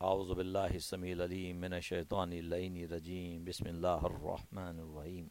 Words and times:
اعوذ 0.00 0.28
باللہ 0.30 0.58
السمیع 0.58 1.12
العلیم 1.12 1.60
من 1.60 1.72
الشیطان 1.72 2.32
اللین 2.32 2.76
الرجیم 2.82 3.44
بسم 3.44 3.66
اللہ 3.68 4.04
الرحمن 4.08 4.78
الرحیم 4.78 5.26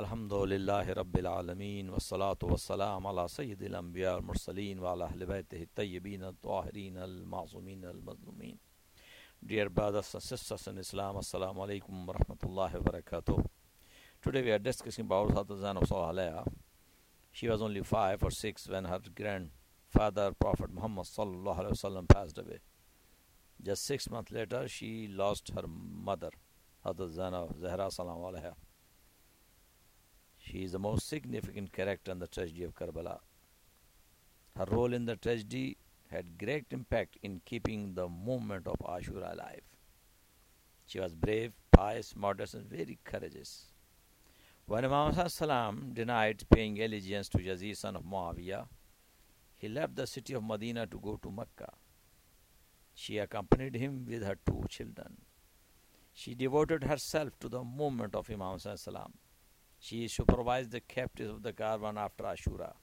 الحمدللہ 0.00 0.88
رب 0.98 1.16
العالمین 1.18 1.88
والصلاة 1.90 2.48
والسلام 2.50 3.06
على 3.06 3.26
سید 3.30 3.62
الانبیاء 3.62 4.14
المرسلین 4.14 4.78
وعلى 4.78 5.04
اہل 5.04 5.24
بیتہ 5.26 5.56
الطیبین 5.56 6.24
الطاہرین 6.24 6.96
المعظمین 6.96 7.84
المظلومین 7.84 8.56
Dear 9.42 9.68
brothers 9.70 10.14
and 10.14 10.22
sisters 10.22 10.66
in 10.68 10.78
Islam, 10.78 11.16
Assalamu 11.16 11.66
alaikum 11.66 12.06
warahmatullahi 12.06 12.74
wabarakatuh. 12.74 13.44
Today 14.22 14.42
we 14.42 14.52
are 14.52 14.60
discussing 14.60 15.04
about 15.04 15.30
Sadat 15.30 15.60
Zain 15.60 15.76
of 15.76 15.82
Sohalaya. 15.82 16.46
She 17.32 17.48
was 17.48 17.60
only 17.60 17.82
five 17.82 18.22
or 18.22 18.30
six 18.30 18.68
when 18.68 18.84
her 18.84 19.00
grandfather, 19.14 20.30
Prophet 20.38 20.70
Muhammad 20.70 21.06
sallallahu 21.06 21.58
alayhi 21.58 21.82
wa 21.82 21.90
sallam 21.90 22.08
passed 22.08 22.38
away. 22.38 22.60
Just 23.64 23.84
six 23.84 24.10
months 24.10 24.32
later, 24.32 24.66
she 24.66 25.06
lost 25.08 25.52
her 25.54 25.62
mother, 25.68 26.30
Hazrat 26.84 27.14
Zahra 27.14 27.86
Sallallahu 27.86 28.32
Alaihi 28.34 28.54
She 30.38 30.64
is 30.64 30.72
the 30.72 30.80
most 30.80 31.08
significant 31.08 31.72
character 31.72 32.10
in 32.10 32.18
the 32.18 32.26
tragedy 32.26 32.64
of 32.64 32.74
Karbala. 32.74 33.20
Her 34.56 34.66
role 34.68 34.92
in 34.92 35.06
the 35.06 35.16
tragedy 35.16 35.76
had 36.10 36.38
great 36.38 36.66
impact 36.70 37.18
in 37.22 37.40
keeping 37.44 37.94
the 37.94 38.08
movement 38.08 38.66
of 38.66 38.76
Ashura 38.80 39.32
alive. 39.32 39.62
She 40.86 40.98
was 40.98 41.14
brave, 41.14 41.52
pious, 41.70 42.14
modest, 42.16 42.54
and 42.54 42.66
very 42.66 42.98
courageous. 43.04 43.66
When 44.66 44.84
Imam 44.84 45.14
Salam 45.28 45.92
denied 45.94 46.42
paying 46.50 46.82
allegiance 46.82 47.28
to 47.30 47.38
Yazid 47.38 47.76
son 47.76 47.96
of 47.96 48.02
Muawiyah, 48.02 48.66
he 49.56 49.68
left 49.68 49.94
the 49.94 50.06
city 50.06 50.34
of 50.34 50.42
Medina 50.44 50.86
to 50.86 50.98
go 50.98 51.16
to 51.22 51.30
Mecca. 51.30 51.72
She 52.94 53.18
accompanied 53.18 53.74
him 53.74 54.04
with 54.06 54.22
her 54.22 54.38
two 54.46 54.64
children. 54.68 55.16
She 56.12 56.34
devoted 56.34 56.84
herself 56.84 57.38
to 57.40 57.48
the 57.48 57.64
movement 57.64 58.14
of 58.14 58.30
Imam 58.30 58.58
Salam. 58.58 59.14
She 59.78 60.06
supervised 60.08 60.70
the 60.70 60.80
captives 60.80 61.30
of 61.30 61.42
the 61.42 61.52
caravan 61.52 61.98
after 61.98 62.24
Ashura. 62.24 62.74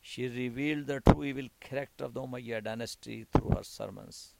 She 0.00 0.28
revealed 0.28 0.86
the 0.86 1.00
true 1.00 1.24
evil 1.24 1.48
character 1.58 2.04
of 2.04 2.14
the 2.14 2.20
Umayyad 2.22 2.64
dynasty 2.64 3.26
through 3.32 3.50
her 3.56 3.64
sermons. 3.64 4.34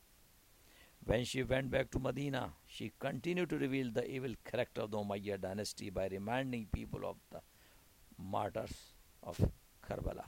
When 1.04 1.24
she 1.24 1.42
went 1.42 1.70
back 1.70 1.90
to 1.92 1.98
Medina, 1.98 2.52
she 2.66 2.92
continued 2.98 3.50
to 3.50 3.58
reveal 3.58 3.90
the 3.90 4.08
evil 4.08 4.34
character 4.44 4.82
of 4.82 4.90
the 4.90 4.98
Umayyad 4.98 5.40
dynasty 5.40 5.90
by 5.90 6.08
reminding 6.08 6.66
people 6.72 7.06
of 7.06 7.16
the 7.30 7.40
martyrs 8.18 8.92
of 9.22 9.40
Karbala. 9.88 10.24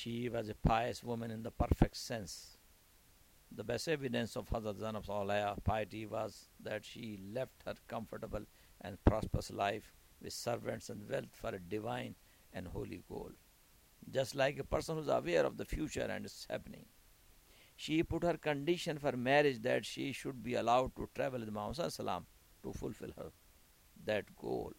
She 0.00 0.30
was 0.30 0.48
a 0.48 0.54
pious 0.54 1.04
woman 1.04 1.30
in 1.30 1.42
the 1.42 1.50
perfect 1.50 1.94
sense. 1.94 2.56
The 3.52 3.62
best 3.62 3.86
evidence 3.86 4.34
of 4.34 4.48
Hazrat 4.48 4.78
Zainab 4.78 5.62
piety 5.62 6.06
was 6.06 6.46
that 6.58 6.86
she 6.86 7.20
left 7.34 7.64
her 7.66 7.74
comfortable 7.86 8.46
and 8.80 9.04
prosperous 9.04 9.50
life 9.50 9.92
with 10.22 10.32
servants 10.32 10.88
and 10.88 11.06
wealth 11.06 11.34
for 11.34 11.50
a 11.50 11.58
divine 11.58 12.14
and 12.54 12.68
holy 12.68 13.02
goal. 13.10 13.32
Just 14.10 14.34
like 14.34 14.58
a 14.58 14.64
person 14.64 14.94
who 14.94 15.02
is 15.02 15.08
aware 15.08 15.44
of 15.44 15.58
the 15.58 15.66
future 15.66 16.08
and 16.10 16.24
its 16.24 16.46
happening. 16.48 16.86
She 17.76 18.02
put 18.02 18.22
her 18.22 18.38
condition 18.38 18.98
for 18.98 19.12
marriage 19.12 19.60
that 19.60 19.84
she 19.84 20.12
should 20.12 20.42
be 20.42 20.54
allowed 20.54 20.96
to 20.96 21.10
travel 21.14 21.40
with 21.40 21.52
Muhammad 21.52 22.24
to 22.62 22.72
fulfill 22.72 23.12
her 23.18 23.32
that 24.06 24.34
goal. 24.34 24.72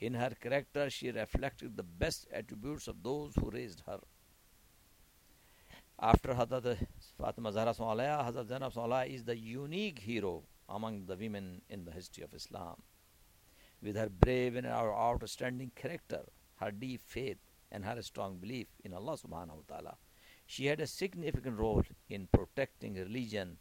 In 0.00 0.14
her 0.14 0.30
character, 0.40 0.88
she 0.90 1.10
reflected 1.10 1.76
the 1.76 1.82
best 1.82 2.26
attributes 2.32 2.86
of 2.86 3.02
those 3.02 3.34
who 3.34 3.50
raised 3.50 3.82
her. 3.86 3.98
After 6.00 6.34
Hazrat 6.34 6.86
Fatima 7.20 7.52
Zahra 7.52 7.74
Hazrat 7.74 8.46
Zainab 8.46 9.10
is 9.10 9.24
the 9.24 9.36
unique 9.36 9.98
hero 9.98 10.44
among 10.68 11.06
the 11.06 11.16
women 11.16 11.62
in 11.68 11.84
the 11.84 11.90
history 11.90 12.22
of 12.22 12.32
Islam 12.32 12.82
with 13.82 13.96
her 13.96 14.08
brave 14.08 14.56
and 14.56 14.66
outstanding 14.66 15.72
character, 15.74 16.22
her 16.56 16.70
deep 16.70 17.00
faith, 17.04 17.38
and 17.70 17.84
her 17.84 18.00
strong 18.02 18.38
belief 18.38 18.68
in 18.84 18.94
Allah 18.94 19.16
subhanahu 19.16 19.56
wa 19.56 19.62
ta'ala. 19.68 19.96
She 20.46 20.66
had 20.66 20.80
a 20.80 20.86
significant 20.86 21.58
role 21.58 21.82
in 22.08 22.28
protecting 22.32 22.94
religion 22.94 23.58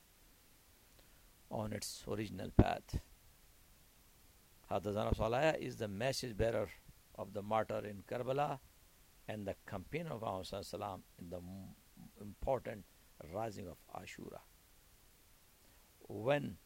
on 1.52 1.74
its 1.74 2.04
original 2.08 2.52
path. 2.52 3.00
Hadazana 4.70 5.16
Salaya 5.16 5.58
is 5.58 5.78
the 5.78 5.88
message 5.88 6.36
bearer 6.36 6.70
of 7.16 7.34
the 7.34 7.42
martyr 7.42 7.86
in 7.86 8.04
Karbala 8.10 8.60
and 9.28 9.48
the 9.48 9.56
companion 9.66 10.12
of 10.12 10.22
Muhammad 10.22 11.02
in 11.20 11.30
the 11.30 11.40
important 12.22 12.84
rising 13.34 13.68
of 13.68 13.78
Ashura. 13.96 14.40
When 16.08 16.58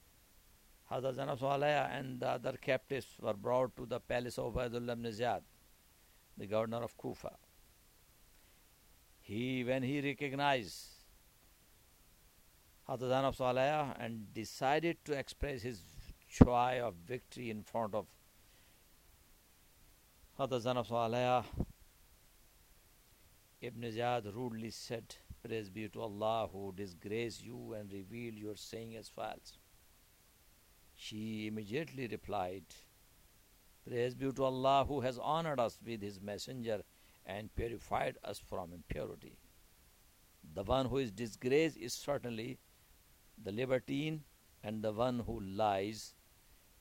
Hazrat 0.91 1.16
Zainab 1.16 1.40
Salaya 1.40 1.90
and 1.97 2.19
the 2.19 2.28
other 2.28 2.57
captives 2.61 3.07
were 3.19 3.34
brought 3.34 3.75
to 3.78 3.85
the 3.85 4.00
palace 4.00 4.38
of 4.38 4.53
Ubaidullah 4.53 4.91
ibn 4.91 5.11
Ziyad, 5.11 5.41
the 6.38 6.47
governor 6.47 6.84
of 6.84 6.97
Kufa. 6.97 7.31
He, 9.22 9.63
when 9.63 9.84
he 9.84 10.01
recognized 10.01 10.88
Hazrat 12.90 13.09
Zainab 13.09 13.35
Salaya 13.35 13.95
and 14.00 14.34
decided 14.34 14.97
to 15.06 15.13
express 15.13 15.61
his 15.61 15.79
joy 16.31 16.80
of 16.81 16.94
victory 17.06 17.50
in 17.50 17.62
front 17.62 17.94
of 17.94 18.06
Hazrat 20.40 20.62
Zainab 20.62 20.88
Salaya, 20.88 21.44
Ibn 23.62 23.81
Ziyad 23.81 24.34
rudely 24.34 24.72
said, 24.72 25.16
Praise 25.44 25.70
be 25.70 25.90
to 25.90 26.02
Allah 26.02 26.47
who 26.52 26.74
disgraced 26.75 27.44
you 27.44 27.74
and 27.74 27.91
revealed 27.91 28.36
your 28.36 28.56
saying 28.56 28.96
as 28.96 29.09
false. 29.09 29.58
She 30.96 31.47
immediately 31.47 32.08
replied, 32.08 32.64
Praise 33.86 34.16
be 34.16 34.31
to 34.31 34.44
Allah 34.44 34.86
who 34.88 35.02
has 35.02 35.20
honored 35.20 35.59
us 35.59 35.78
with 35.86 36.02
His 36.02 36.22
messenger 36.22 36.81
and 37.25 37.53
purified 37.56 38.18
us 38.24 38.40
from 38.40 38.72
impurity. 38.74 39.38
The 40.53 40.64
one 40.64 40.86
who 40.86 40.97
is 40.97 41.12
disgraced 41.12 41.78
is 41.78 41.94
certainly 41.94 42.58
the 43.44 43.52
libertine, 43.52 44.24
and 44.64 44.84
the 44.84 44.91
one 44.91 45.20
who 45.25 45.40
lies 45.40 46.14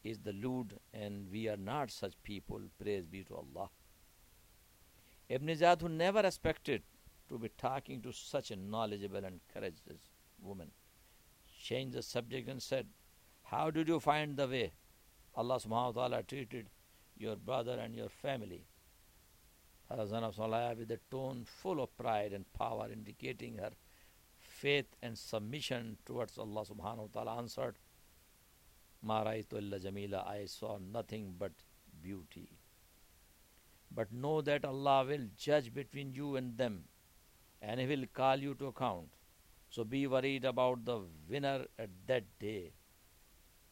is 0.03 0.19
the 0.21 0.33
lewd, 0.33 0.79
and 0.95 1.31
we 1.31 1.49
are 1.49 1.57
not 1.57 1.91
such 1.91 2.15
people. 2.23 2.61
Praise 2.83 3.07
be 3.07 3.25
to 3.25 3.37
Allah. 3.37 3.69
Ibn 5.29 5.49
Ziyad, 5.49 5.83
who 5.83 5.89
never 5.89 6.21
expected 6.21 6.83
to 7.29 7.39
be 7.39 7.51
talking 7.57 8.01
to 8.03 8.13
such 8.13 8.51
a 8.51 8.57
knowledgeable 8.57 9.25
and 9.25 9.41
courageous 9.53 10.11
woman, 10.43 10.71
changed 11.63 11.97
the 11.97 12.03
subject 12.03 12.49
and 12.49 12.63
said, 12.63 12.87
how 13.45 13.71
did 13.71 13.89
you 13.89 14.01
find 14.01 14.37
the 14.37 14.47
way? 14.47 14.73
Allah 15.35 15.59
subhanahu 15.59 15.95
wa 15.95 16.09
ta'ala 16.09 16.23
treated 16.23 16.69
your 17.17 17.37
brother 17.37 17.79
and 17.79 17.95
your 17.95 18.09
family. 18.09 18.65
Hazrat 19.91 20.35
Salaya 20.37 20.77
with 20.79 20.91
a 20.93 21.01
tone 21.11 21.45
full 21.45 21.83
of 21.83 21.97
pride 21.97 22.33
and 22.33 22.45
power 22.53 22.89
indicating 22.93 23.59
her 23.59 23.71
faith 24.39 24.87
and 25.03 25.19
submission 25.19 25.99
towards 26.07 26.39
Allah 26.39 26.65
subhanahu 26.65 26.99
wa 26.99 27.09
ta'ala 27.13 27.39
answered, 27.39 27.77
Maraitu 29.03 29.57
illa 29.59 29.79
jamila, 29.79 30.25
I 30.29 30.45
saw 30.47 30.79
nothing 30.79 31.35
but 31.39 31.53
beauty. 32.03 32.59
But 33.91 34.13
know 34.13 34.41
that 34.43 34.65
Allah 34.65 35.05
will 35.05 35.27
judge 35.37 35.73
between 35.73 36.13
you 36.13 36.37
and 36.37 36.57
them, 36.57 36.85
and 37.61 37.81
He 37.81 37.87
will 37.87 38.07
call 38.13 38.37
you 38.37 38.55
to 38.55 38.67
account. 38.67 39.09
So 39.71 39.85
be 39.85 40.07
worried 40.07 40.45
about 40.45 40.85
the 40.85 41.03
winner 41.29 41.67
at 41.79 41.91
that 42.07 42.25
day. 42.39 42.73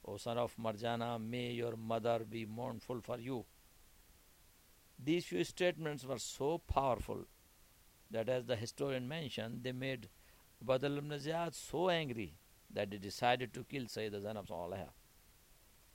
O 0.05 0.17
son 0.17 0.39
of 0.39 0.57
Marjana, 0.57 1.21
may 1.21 1.51
your 1.51 1.77
mother 1.77 2.21
be 2.29 2.47
mournful 2.47 3.01
for 3.03 3.19
you. 3.19 3.45
These 5.03 5.27
few 5.27 5.45
statements 5.45 6.05
were 6.05 6.19
so 6.19 6.59
powerful 6.59 7.27
that, 8.11 8.29
as 8.29 8.47
the 8.47 8.57
historian 8.57 9.07
mentioned, 9.07 9.63
they 9.63 9.73
made 9.73 10.09
Ubaidullah 10.65 10.99
ibn 10.99 11.11
Ziyad 11.11 11.55
so 11.55 11.89
angry 11.91 12.35
that 12.73 12.93
he 12.93 12.99
decided 12.99 13.53
to 13.55 13.65
kill 13.65 13.85
Sayyidah 13.85 14.23
Zainab 14.23 14.47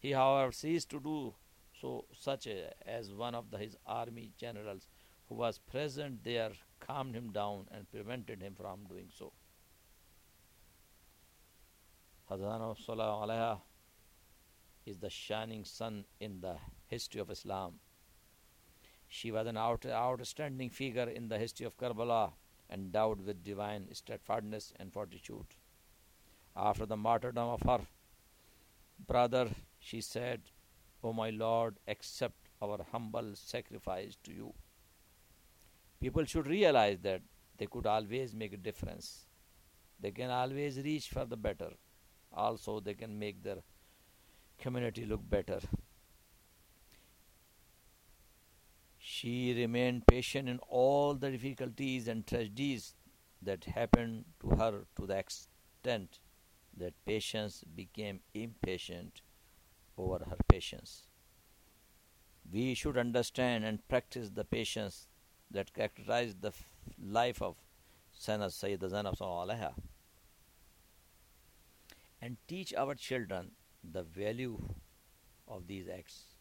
He, 0.04 0.12
however, 0.12 0.52
ceased 0.52 0.90
to 0.90 1.00
do 1.00 1.34
so, 1.80 2.06
such 2.14 2.48
as 2.86 3.14
one 3.14 3.34
of 3.34 3.50
the, 3.50 3.58
his 3.58 3.78
army 3.88 4.32
generals 4.38 4.90
who 5.30 5.36
was 5.36 5.58
present 5.60 6.26
there 6.26 6.52
calmed 6.82 7.16
him 7.16 7.32
down 7.32 7.68
and 7.72 7.90
prevented 7.90 8.42
him 8.42 8.54
from 8.54 8.84
doing 8.90 9.08
so. 9.18 9.32
Hazrat 12.30 13.62
is 14.86 14.98
the 14.98 15.10
shining 15.10 15.64
sun 15.64 16.04
in 16.20 16.42
the 16.42 16.58
history 16.88 17.22
of 17.22 17.32
Islam. 17.32 17.80
She 19.08 19.32
was 19.32 19.48
an 19.48 19.56
out, 19.56 19.86
outstanding 19.86 20.70
figure 20.70 21.08
in 21.08 21.30
the 21.30 21.38
history 21.38 21.66
of 21.66 21.78
Karbala, 21.78 22.34
endowed 22.70 23.22
with 23.26 23.42
divine 23.42 23.88
steadfastness 23.94 24.74
and 24.78 24.92
fortitude. 24.92 25.46
After 26.58 26.86
the 26.86 26.98
martyrdom 26.98 27.48
of 27.48 27.62
her 27.62 27.88
brother, 29.08 29.50
she 29.84 30.00
said, 30.00 30.42
O 31.04 31.12
my 31.12 31.30
Lord, 31.30 31.76
accept 31.88 32.48
our 32.62 32.86
humble 32.92 33.36
sacrifice 33.36 34.18
to 34.24 34.32
you. 34.32 34.54
People 36.00 36.24
should 36.24 36.48
realize 36.48 37.00
that 37.02 37.22
they 37.58 37.66
could 37.66 37.86
always 37.86 38.34
make 38.34 38.54
a 38.54 38.58
difference. 38.58 39.26
They 40.00 40.12
can 40.12 40.30
always 40.30 40.78
reach 40.80 41.10
for 41.10 41.26
the 41.26 41.36
better. 41.36 41.72
Also, 42.32 42.80
they 42.80 42.94
can 42.94 43.20
make 43.20 43.44
their 43.44 43.58
community 44.58 45.06
look 45.06 45.30
better. 45.30 45.60
She 48.98 49.54
remained 49.54 50.08
patient 50.08 50.48
in 50.48 50.60
all 50.70 51.14
the 51.14 51.30
difficulties 51.30 52.08
and 52.08 52.26
tragedies 52.26 52.96
that 53.42 53.66
happened 53.66 54.24
to 54.40 54.56
her 54.56 54.86
to 54.96 55.06
the 55.06 55.18
extent 55.18 56.20
that 56.78 56.94
patience 57.06 57.64
became 57.76 58.22
impatient 58.34 59.22
over 59.98 60.24
her 60.30 60.38
patience. 60.48 61.04
We 62.52 62.74
should 62.74 62.98
understand 62.98 63.64
and 63.66 63.88
practice 63.88 64.30
the 64.30 64.44
patience 64.44 65.08
that 65.52 65.74
characterized 65.74 66.42
the 66.42 66.52
life 67.02 67.42
of 67.42 67.56
Sayyidina 68.20 68.50
Sayyidah 68.50 68.90
Zainab 68.90 69.16
sallallahu 69.16 69.74
and 72.22 72.38
teach 72.48 72.74
our 72.74 72.96
children 72.96 73.52
the 73.84 74.04
value 74.04 74.58
of 75.48 75.68
these 75.68 75.88
acts. 75.90 76.36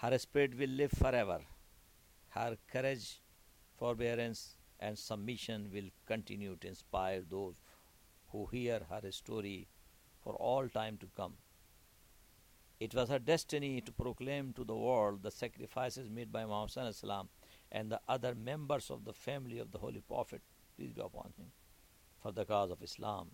Her 0.00 0.18
spirit 0.18 0.58
will 0.58 0.70
live 0.70 0.90
forever. 0.90 1.40
Her 2.30 2.56
courage, 2.72 3.20
forbearance, 3.78 4.56
and 4.80 4.98
submission 4.98 5.70
will 5.72 5.90
continue 6.04 6.56
to 6.56 6.66
inspire 6.66 7.22
those 7.28 7.60
who 8.32 8.46
hear 8.46 8.80
her 8.90 9.12
story 9.12 9.68
for 10.24 10.34
all 10.34 10.68
time 10.68 10.96
to 10.98 11.06
come. 11.14 11.34
It 12.80 12.94
was 12.94 13.08
her 13.10 13.18
destiny 13.18 13.80
to 13.82 13.92
proclaim 13.92 14.52
to 14.54 14.64
the 14.64 14.74
world 14.74 15.22
the 15.22 15.30
sacrifices 15.30 16.10
made 16.10 16.32
by 16.32 16.44
Muhammad 16.44 16.94
and 17.70 17.90
the 17.90 18.00
other 18.08 18.34
members 18.34 18.90
of 18.90 19.04
the 19.04 19.12
family 19.12 19.58
of 19.58 19.70
the 19.70 19.78
Holy 19.78 20.00
Prophet, 20.00 20.42
peace 20.76 20.92
be 20.92 21.00
upon 21.00 21.32
him, 21.36 21.52
for 22.20 22.32
the 22.32 22.44
cause 22.44 22.70
of 22.70 22.82
Islam. 22.82 23.30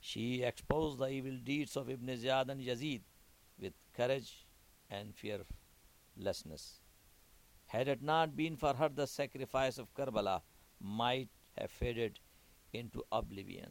She 0.00 0.42
exposed 0.42 0.98
the 0.98 1.08
evil 1.08 1.38
deeds 1.42 1.76
of 1.76 1.90
Ibn 1.90 2.08
Ziyad 2.08 2.50
and 2.50 2.60
Yazid 2.60 3.02
with 3.58 3.72
courage 3.96 4.46
and 4.90 5.14
fearlessness. 5.14 6.80
Had 7.66 7.88
it 7.88 8.02
not 8.02 8.36
been 8.36 8.56
for 8.56 8.74
her, 8.74 8.88
the 8.88 9.06
sacrifice 9.06 9.78
of 9.78 9.94
Karbala 9.94 10.42
might 10.80 11.28
have 11.58 11.70
faded 11.70 12.18
into 12.72 13.04
oblivion. 13.10 13.70